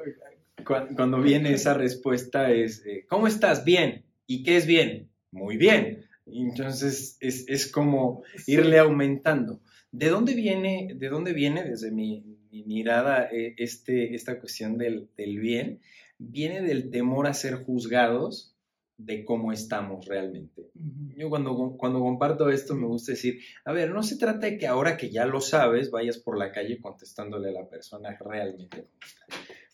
[0.63, 3.63] cuando viene esa respuesta es, eh, ¿cómo estás?
[3.63, 4.03] Bien.
[4.27, 5.09] ¿Y qué es bien?
[5.31, 6.05] Muy bien.
[6.25, 9.61] Entonces es, como irle aumentando.
[9.91, 15.39] ¿De dónde viene, de dónde viene desde mi, mirada eh, este, esta cuestión del, del,
[15.39, 15.79] bien?
[16.17, 18.50] Viene del temor a ser juzgados
[18.97, 20.69] de cómo estamos realmente.
[21.17, 24.67] Yo cuando, cuando comparto esto me gusta decir, a ver, no se trata de que
[24.67, 28.99] ahora que ya lo sabes vayas por la calle contestándole a la persona realmente cómo
[29.01, 29.25] está.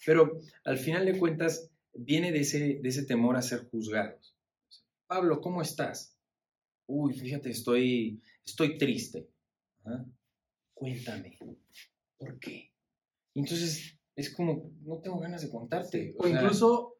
[0.05, 4.35] Pero al final de cuentas viene de ese, de ese temor a ser juzgados.
[5.07, 6.17] Pablo, ¿cómo estás?
[6.85, 9.27] Uy, fíjate, estoy, estoy triste.
[9.85, 10.05] ¿Ah?
[10.73, 11.37] Cuéntame,
[12.17, 12.71] ¿por qué?
[13.33, 16.15] Entonces es como, no tengo ganas de contarte.
[16.17, 16.96] O, incluso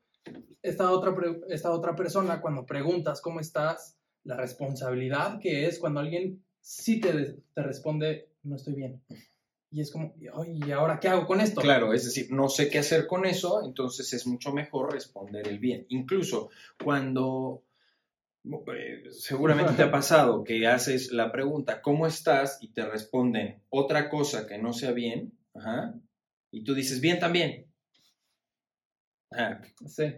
[0.69, 1.15] esta otra,
[1.49, 7.37] esta otra persona, cuando preguntas cómo estás, la responsabilidad que es cuando alguien sí te,
[7.53, 9.01] te responde, no estoy bien.
[9.69, 11.61] Y es como, ¿y ahora qué hago con esto?
[11.61, 15.59] Claro, es decir, no sé qué hacer con eso, entonces es mucho mejor responder el
[15.59, 15.85] bien.
[15.89, 16.49] Incluso
[16.81, 17.63] cuando
[18.45, 22.59] eh, seguramente te ha pasado que haces la pregunta, ¿cómo estás?
[22.61, 25.33] Y te responden otra cosa que no sea bien,
[26.51, 27.66] y tú dices, bien también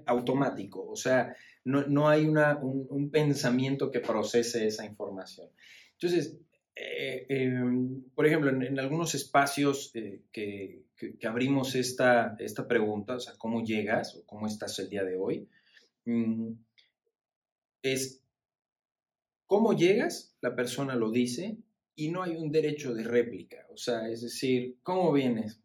[0.06, 0.88] automático.
[0.90, 5.50] O sea, no, hay un, pensamiento que procese esa información.
[5.94, 6.38] Entonces,
[6.76, 10.84] eh, em, por ejemplo, en, algunos espacios eh, que,
[11.28, 15.48] abrimos esta, esta pregunta, o sea, ¿cómo llegas o cómo estás el día de hoy?
[16.06, 16.52] Mm,
[17.84, 18.22] es,
[19.46, 20.36] ¿cómo llegas?
[20.42, 21.58] La persona lo dice
[21.96, 23.66] y no hay un derecho de réplica.
[23.72, 25.62] O sea, es decir, ¿cómo vienes?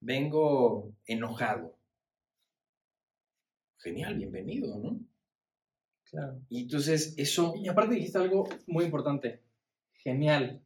[0.00, 1.78] Vengo enojado
[3.84, 4.98] genial, bienvenido, ¿no?
[6.10, 6.40] Claro.
[6.48, 7.54] Y entonces eso...
[7.56, 9.42] Y aparte dijiste algo muy importante,
[9.92, 10.62] genial,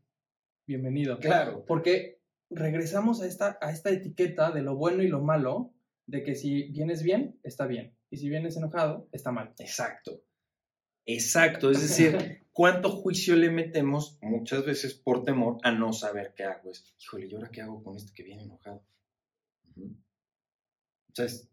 [0.67, 1.19] bienvenido.
[1.19, 1.65] Claro.
[1.67, 5.75] Porque regresamos a esta, a esta etiqueta de lo bueno y lo malo,
[6.07, 9.53] de que si vienes bien, está bien, y si vienes enojado, está mal.
[9.59, 10.23] Exacto.
[11.05, 16.43] Exacto, es decir, ¿Cuánto juicio le metemos muchas veces por temor a no saber qué
[16.43, 16.73] hago?
[16.73, 18.83] Es, híjole, ¿y ahora qué hago con este que viene enojado?
[21.15, 21.49] ¿Sabes?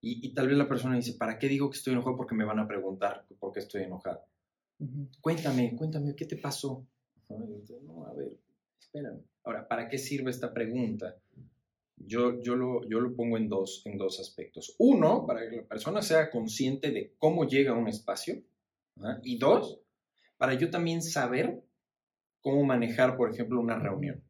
[0.00, 2.16] Y, y, tal vez la persona dice, ¿para qué digo que estoy enojado?
[2.16, 4.22] Porque me van a preguntar por qué estoy enojado.
[5.20, 6.86] Cuéntame, cuéntame, ¿qué te pasó?
[7.28, 8.32] No, a ver,
[8.78, 9.22] espérame.
[9.44, 11.16] Ahora, ¿para qué sirve esta pregunta?
[11.96, 14.76] Yo, yo, lo, yo lo pongo en dos, en dos aspectos.
[14.78, 18.40] Uno, para que la persona sea consciente de cómo llega a un espacio.
[19.22, 19.80] Y dos,
[20.36, 21.62] para yo también saber
[22.40, 24.22] cómo manejar, por ejemplo, una reunión.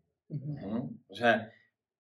[1.09, 1.51] O sea,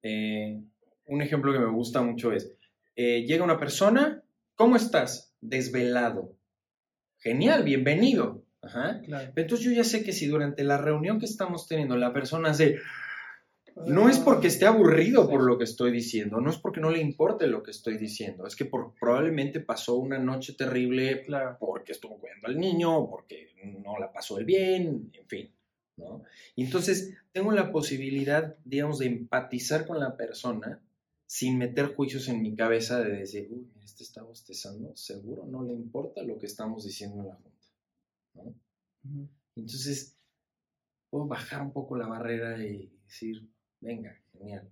[0.02, 0.62] eh,
[1.06, 2.57] un ejemplo que me gusta mucho es,
[3.00, 4.24] eh, llega una persona,
[4.56, 5.32] ¿cómo estás?
[5.40, 6.34] Desvelado.
[7.18, 8.44] Genial, bienvenido.
[9.36, 12.80] Entonces yo ya sé que si durante la reunión que estamos teniendo la persona se...
[13.86, 17.00] No es porque esté aburrido por lo que estoy diciendo, no es porque no le
[17.00, 21.24] importe lo que estoy diciendo, es que probablemente pasó una noche terrible
[21.60, 25.54] porque estuvo cuidando al niño, porque no la pasó el bien, en fin.
[25.98, 26.24] ¿no?
[26.56, 30.82] Y entonces tengo la posibilidad, digamos, de empatizar con la persona
[31.28, 35.74] sin meter juicios en mi cabeza de decir, uy, este está bostezando, seguro no le
[35.74, 37.66] importa lo que estamos diciendo en la junta.
[38.32, 38.54] ¿no?
[39.54, 40.16] Entonces,
[41.10, 43.46] puedo bajar un poco la barrera y decir,
[43.78, 44.70] venga, genial.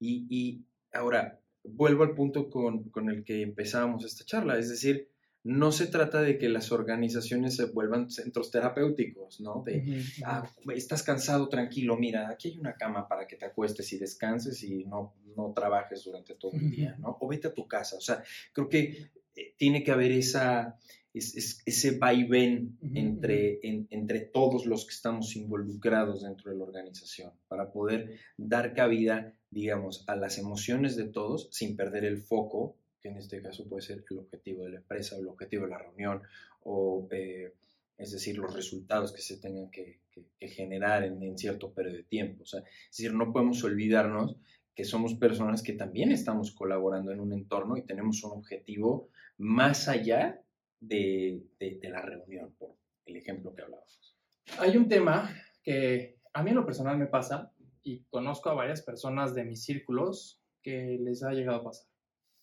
[0.00, 5.08] Y, y ahora, vuelvo al punto con, con el que empezábamos esta charla, es decir,
[5.48, 9.62] no se trata de que las organizaciones se vuelvan centros terapéuticos, ¿no?
[9.64, 13.98] De, ah, estás cansado, tranquilo, mira, aquí hay una cama para que te acuestes y
[13.98, 17.16] descanses y no, no trabajes durante todo el día, ¿no?
[17.18, 17.96] O vete a tu casa.
[17.96, 20.78] O sea, creo que eh, tiene que haber esa,
[21.14, 28.18] ese vaivén entre, entre todos los que estamos involucrados dentro de la organización para poder
[28.36, 32.76] dar cabida, digamos, a las emociones de todos sin perder el foco
[33.08, 35.70] que en este caso puede ser el objetivo de la empresa o el objetivo de
[35.70, 36.22] la reunión,
[36.62, 37.54] o eh,
[37.96, 40.00] es decir, los resultados que se tengan que,
[40.40, 42.42] generar en, cierto periodo de tiempo.
[42.42, 44.36] O sea, es decir, no podemos olvidarnos
[44.74, 49.88] que somos personas que también estamos colaborando en un entorno y tenemos un objetivo más
[49.88, 50.40] allá
[50.80, 54.16] de, de la reunión, por el ejemplo que hablábamos.
[54.58, 58.82] Hay un tema que a mí en lo personal me pasa y conozco a varias
[58.82, 61.87] personas de mis círculos que les ha llegado a pasar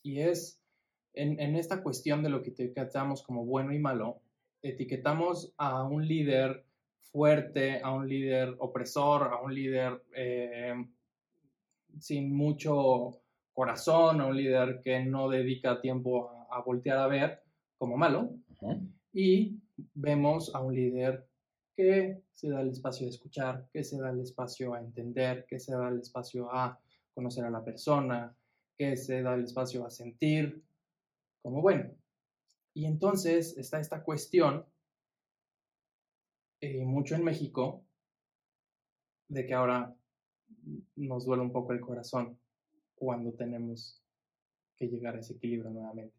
[0.06, 0.62] y es
[1.14, 4.22] en, en esta cuestión de lo que etiquetamos como bueno y malo,
[4.62, 6.66] etiquetamos a un líder
[7.00, 10.76] fuerte, a un líder opresor, a un líder eh,
[12.00, 13.22] sin mucho
[13.54, 17.42] corazón, a un líder que no dedica tiempo a, voltear a ver
[17.78, 18.36] como malo.
[19.14, 19.58] Y
[19.94, 21.26] vemos a un líder
[21.76, 25.60] que se da el espacio de escuchar, que se da el espacio a entender, que
[25.60, 26.80] se da el espacio a
[27.14, 28.36] conocer a la persona,
[28.78, 30.64] que se da el espacio a sentir
[31.42, 31.92] como bueno.
[32.74, 34.66] Y entonces está esta cuestión,
[36.60, 37.86] eh, mucho en México,
[39.30, 39.96] de que ahora
[40.96, 42.38] nos duele un poco el corazón
[42.96, 44.02] cuando tenemos
[44.78, 46.16] que llegar a ese equilibrio nuevamente.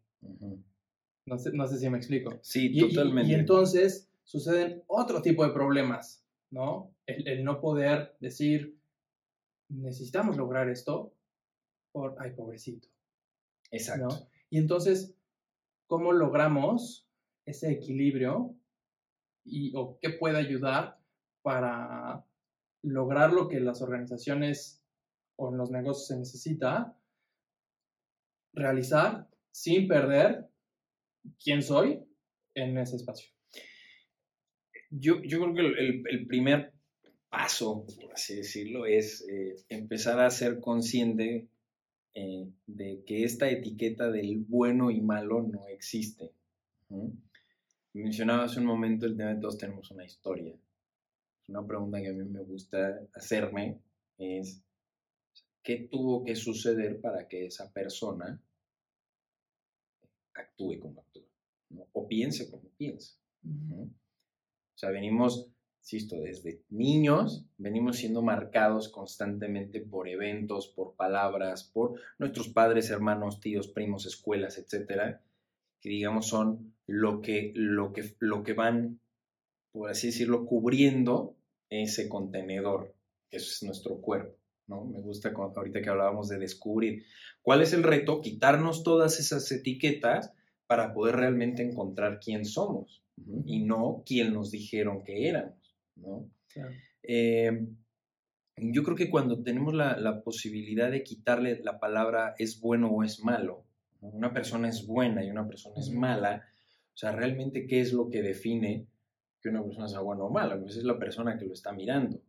[1.25, 2.39] no, sé, no, sé, si me explico.
[2.41, 3.31] Sí, totalmente.
[3.31, 6.95] Y, entonces suceden otro tipo de problemas, ¿no?
[7.05, 8.77] El, el no poder decir,
[9.69, 11.13] necesitamos lograr esto,
[12.19, 12.87] ay, pobrecito.
[13.71, 14.29] Exacto.
[14.49, 15.15] Y entonces,
[15.87, 17.07] ¿cómo logramos
[17.45, 18.55] ese equilibrio
[19.43, 20.99] y o qué puede ayudar
[21.41, 22.25] para
[22.83, 24.83] lograr lo que las organizaciones
[25.37, 26.97] o en los negocios se necesita
[28.53, 30.47] realizar sin perder
[31.41, 32.03] quién soy
[32.53, 33.29] en ese espacio?
[34.89, 36.73] Yo, yo creo que el, el, primer
[37.29, 41.49] paso, por así decirlo, es eh, empezar a ser consciente
[42.13, 46.31] eh, de que esta etiqueta del bueno y malo no existe.
[47.93, 50.55] Mencionaba hace un momento el tema de todos tenemos una historia.
[51.47, 53.79] Una pregunta que a mí me gusta hacerme
[54.17, 54.61] es,
[55.63, 58.41] ¿qué tuvo que suceder para que esa persona
[60.33, 61.23] actúe como actúa?
[61.93, 63.17] O piense como piensa.
[63.43, 65.49] O sea, venimos
[65.87, 73.39] insisto, desde niños venimos siendo marcados constantemente por eventos, por palabras, por nuestros padres, hermanos,
[73.39, 75.21] tíos, primos, escuelas, etcétera,
[75.79, 78.99] que digamos son lo que, lo que, lo que van,
[79.71, 81.37] por así decirlo, cubriendo
[81.69, 82.93] ese contenedor,
[83.29, 84.35] que es nuestro cuerpo.
[84.67, 84.83] ¿no?
[84.83, 87.05] Me gusta ahorita que hablábamos de descubrir.
[87.41, 88.19] ¿Cuál es el reto?
[88.19, 90.33] Quitarnos todas esas etiquetas
[90.65, 93.01] para poder realmente encontrar quién somos
[93.45, 95.56] y no quién nos dijeron que éramos.
[95.97, 96.29] ¿No?
[97.03, 97.67] Eh,
[98.57, 103.23] yo creo que cuando tenemos la, posibilidad de quitarle la palabra es bueno o es
[103.23, 103.65] malo,
[104.01, 106.43] una persona es buena y una persona es mala,
[106.93, 108.87] O sea, realmente, ¿qué es lo que define
[109.41, 110.59] que una persona sea buena o mala?
[110.59, 112.19] Pues es la persona que lo está mirando.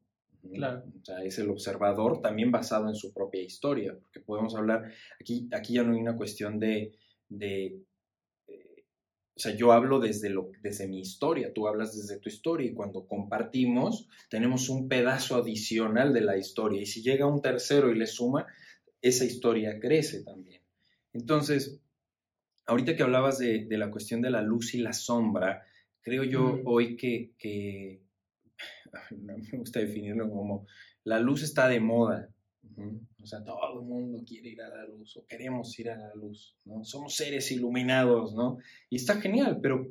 [0.53, 0.85] Claro.
[1.01, 4.91] O sea, es el observador también basado en su propia historia, porque podemos hablar,
[5.21, 6.93] aquí, aquí ya no hay una cuestión de,
[7.29, 7.83] de
[9.39, 12.74] o sea, yo hablo desde, lo, desde mi historia, tú hablas desde tu historia y
[12.74, 17.97] cuando compartimos tenemos un pedazo adicional de la historia y si llega un tercero y
[17.97, 18.49] le suma,
[19.01, 20.61] esa historia crece también.
[21.12, 21.78] Entonces,
[22.66, 25.62] ahorita que hablabas de, de la cuestión de la luz y la sombra,
[26.01, 28.03] creo yo hoy que, que
[29.16, 30.66] no me gusta definirlo como
[31.05, 32.28] la luz está de moda.
[33.23, 36.14] O sea, todo el mundo quiere ir a la luz o queremos ir a la
[36.14, 36.85] luz, ¿no?
[36.85, 38.59] Somos seres iluminados, ¿no?
[38.89, 39.87] Y está genial, pero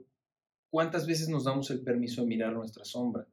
[0.70, 3.28] ¿cuántas veces nos damos el permiso de mirar nuestra sombra?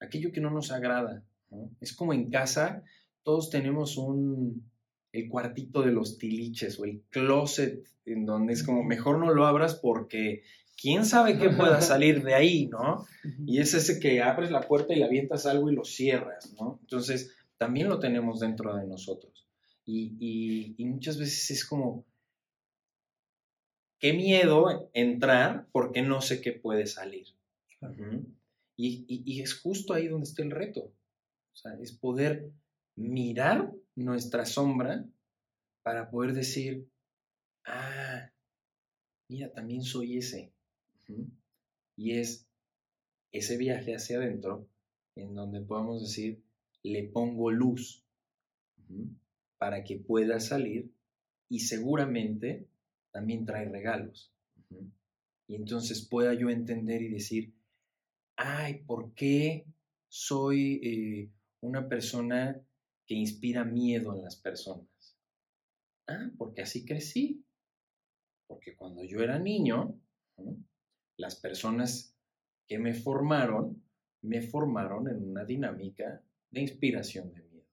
[0.00, 1.70] Aquello que no nos agrada, ¿no?
[1.80, 2.84] Es como en casa,
[3.22, 4.70] todos tenemos un,
[5.12, 9.46] el cuartito de los tiliches o el closet en donde es como, mejor no lo
[9.46, 10.42] abras porque
[10.76, 13.06] quién sabe qué pueda salir de ahí, ¿no?
[13.46, 16.78] Y es ese que abres la puerta y le avientas algo y lo cierras, ¿no?
[16.82, 19.46] Entonces, también lo tenemos dentro de nosotros.
[19.84, 22.04] Y, muchas veces es como,
[24.00, 27.28] qué miedo entrar porque no sé qué puede salir.
[28.76, 30.80] y, y, es justo ahí donde está el reto.
[31.52, 32.50] O sea, es poder
[32.96, 35.06] mirar nuestra sombra
[35.84, 36.88] para poder decir,
[37.64, 38.28] ah,
[39.28, 40.52] mira, también soy ese.
[41.96, 42.44] Y es
[43.30, 44.66] ese viaje hacia adentro
[45.14, 46.42] en donde podemos decir,
[46.82, 48.04] le pongo luz
[49.58, 50.92] para que pueda salir
[51.48, 52.66] y seguramente
[53.12, 54.32] también trae regalos.
[55.46, 57.52] Y entonces pueda yo entender y decir,
[58.36, 59.66] ay, ¿por qué
[60.08, 61.30] soy eh,
[61.60, 62.60] una persona
[63.06, 64.88] que inspira miedo en las personas?
[66.08, 67.44] Ah, porque así crecí.
[68.46, 69.98] Porque cuando yo era niño,
[71.16, 72.16] las personas
[72.66, 73.82] que me formaron,
[74.22, 76.22] me formaron en una dinámica
[76.52, 77.66] de inspiración de miedo.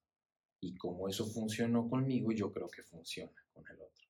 [0.61, 4.07] Y como eso funcionó conmigo, yo creo que funciona con el otro.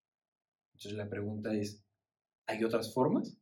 [0.74, 1.84] Entonces la pregunta es,
[2.48, 3.38] ¿hay otras formas?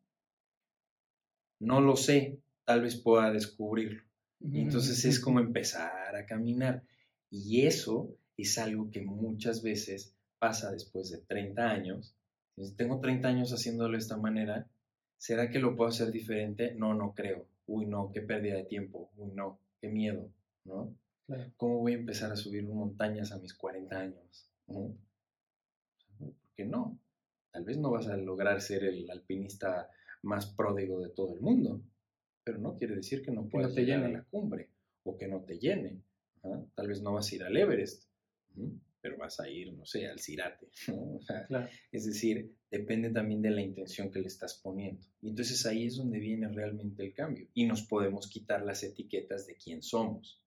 [1.59, 4.01] No lo sé, tal vez pueda descubrirlo.
[4.39, 6.83] entonces es como empezar a caminar.
[7.29, 12.15] Y eso es algo que muchas veces pasa después de 30 años.
[12.57, 14.67] Si tengo 30 años haciéndolo de esta manera,
[15.17, 16.73] ¿será que lo puedo hacer diferente?
[16.73, 17.47] No, no creo.
[17.65, 19.11] Uy, no, qué pérdida de tiempo.
[19.17, 20.31] Uy, no, qué miedo,
[20.63, 20.95] ¿no?
[21.57, 24.49] ¿Cómo voy a empezar a subir montañas a mis 40 años?
[24.67, 24.97] ¿No?
[26.17, 26.99] ¿Por qué no?
[27.51, 29.89] Tal vez no vas a lograr ser el alpinista
[30.21, 31.81] más pródigo de todo el mundo,
[32.43, 34.69] pero no quiere decir que no puedas llegar a la cumbre
[35.03, 36.01] o que no te llene.
[36.75, 38.09] Tal vez no vas a ir al Everest,
[39.01, 40.69] pero vas a ir, no sé, al Cirate.
[41.91, 45.05] Es decir, depende también de la intención que le estás poniendo.
[45.21, 47.47] Y entonces ahí es donde viene realmente el cambio.
[47.53, 50.41] Y nos podemos quitar las etiquetas de quién somos.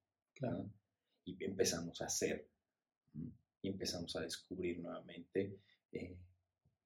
[1.24, 2.49] Y empezamos a ser.
[3.62, 5.59] Y empezamos a descubrir nuevamente,
[5.93, 6.16] eh,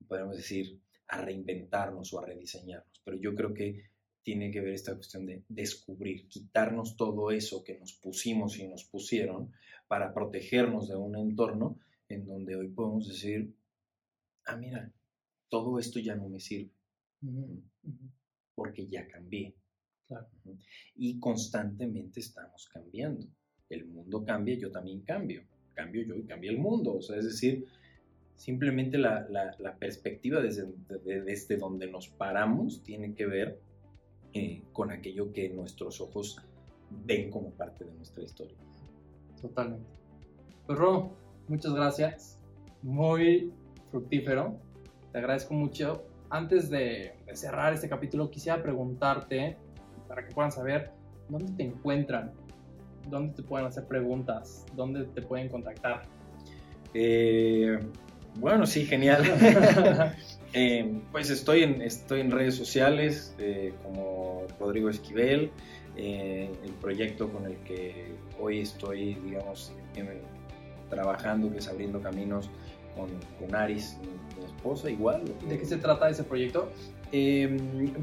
[0.09, 3.01] podemos decir, a reinventarnos o a rediseñarnos.
[3.05, 3.91] Pero yo creo que
[4.25, 8.85] tiene que ver esta cuestión de descubrir, quitarnos todo eso que nos pusimos y nos
[8.85, 9.53] pusieron
[9.87, 11.79] para protegernos de un entorno
[12.09, 13.55] en donde hoy podemos decir,
[14.47, 14.91] ah, mira,
[15.49, 16.73] todo esto ya no me sirve,
[18.55, 19.55] porque ya cambié.
[20.95, 23.27] Y constantemente estamos cambiando.
[23.69, 25.43] El mundo cambia, yo también cambio.
[25.75, 26.95] Cambio yo y cambia el mundo.
[26.95, 27.67] O sea, es decir,
[28.37, 29.27] simplemente la,
[29.79, 30.67] perspectiva desde,
[31.05, 33.61] desde donde nos paramos tiene que ver
[34.33, 36.39] eh, con aquello que nuestros ojos
[36.91, 38.57] ven como parte de nuestra historia.
[39.41, 39.87] Totalmente.
[40.67, 41.12] Pues Ro,
[41.49, 42.41] muchas gracias.
[42.83, 43.53] Muy
[43.91, 44.59] fructífero.
[45.12, 46.07] Te agradezco mucho.
[46.31, 49.57] Antes de, cerrar este capítulo, quisiera preguntarte,
[50.09, 50.91] para que puedan saber,
[51.29, 52.33] ¿dónde te encuentran?
[53.09, 54.65] ¿Dónde te pueden hacer preguntas?
[54.75, 56.03] ¿Dónde te pueden contactar?
[56.95, 57.79] Eh,
[58.37, 59.23] bueno, sí, genial.
[60.57, 65.51] Eh, pues estoy en, estoy en redes sociales eh, como Rodrigo Esquivel,
[65.97, 69.73] el proyecto con el que hoy estoy, digamos,
[70.89, 72.51] trabajando, que es abriendo caminos
[72.97, 75.22] con, con Aris, mi, esposa, igual.
[75.49, 76.70] ¿De qué se trata ese proyecto?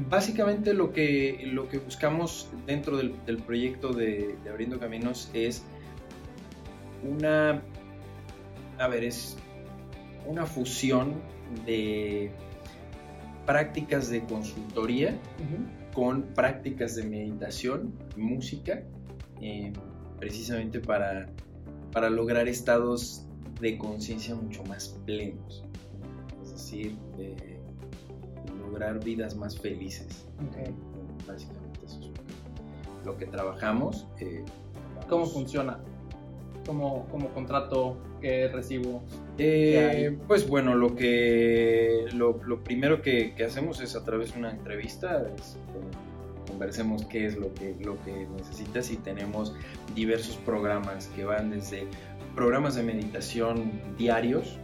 [0.08, 3.12] básicamente lo que, lo que buscamos dentro del,
[3.44, 5.64] proyecto de, de Abriendo Caminos es
[7.02, 7.62] una,
[8.78, 9.36] a ver, es
[10.26, 11.20] una fusión
[11.66, 12.30] de
[13.46, 15.16] prácticas de consultoría
[15.94, 18.82] con prácticas de meditación, música,
[19.40, 19.72] eh,
[20.18, 21.28] precisamente para,
[21.92, 23.26] para lograr estados
[23.62, 25.64] de conciencia mucho más plenos.
[26.42, 26.96] Es decir,
[28.60, 30.26] lograr vidas más felices.
[31.26, 34.06] Básicamente eso es lo que trabajamos.
[34.20, 34.44] eh,
[35.08, 35.78] ¿Cómo funciona?
[36.66, 37.96] ¿Cómo, cómo contrato?
[38.20, 39.02] ¿Qué recibo?
[39.38, 44.40] Eh, pues bueno, lo que lo, lo primero que, que hacemos es a través de
[44.40, 49.54] una entrevista, es, eh, conversemos qué es lo que, lo que necesitas y tenemos
[49.94, 51.86] diversos programas que van desde
[52.34, 54.58] programas de meditación diarios,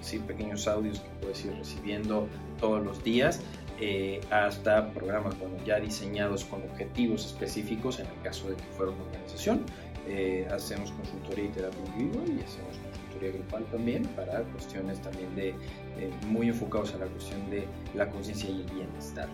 [0.00, 2.28] sí, pequeños audios que puedes ir recibiendo
[2.58, 3.40] todos los días,
[3.80, 8.92] eh, hasta programas bueno, ya diseñados con objetivos específicos en el caso de que fuera
[8.92, 9.64] una organización.
[10.08, 15.50] Eh, hacemos consultoría y terapia individual y hacemos consultoría grupal también para cuestiones también de
[15.50, 19.28] eh, muy enfocados a la cuestión de la conciencia y el bienestar.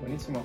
[0.00, 0.42] Buenísimo.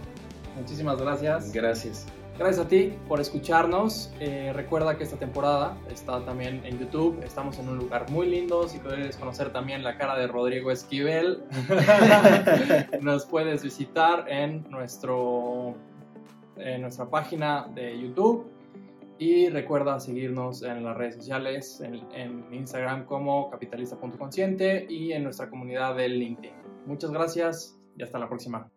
[0.58, 1.54] Muchísimas gracias.
[1.54, 2.06] Gracias.
[2.40, 4.14] Gracias a ti por escucharnos.
[4.22, 7.22] Eh, recuerda que esta temporada está también en YouTube.
[7.22, 8.66] Estamos en un lugar muy lindo.
[8.70, 11.44] Si quieres conocer también la cara de Rodrigo Esquivel,
[13.02, 15.76] nos puedes visitar en, nuestro,
[16.56, 18.50] en nuestra página de YouTube.
[19.18, 25.50] Y recuerda seguirnos en las redes sociales, en, en Instagram como capitalista.consciente y en nuestra
[25.50, 26.54] comunidad de LinkedIn.
[26.86, 28.72] Muchas gracias y hasta la próxima.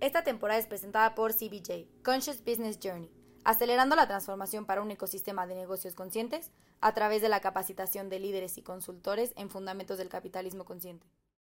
[0.00, 3.10] Esta temporada es presentada por CBJ, Conscious Business Journey,
[3.44, 8.18] acelerando la transformación para un ecosistema de negocios conscientes a través de la capacitación de
[8.18, 11.06] líderes y consultores en fundamentos del capitalismo consciente.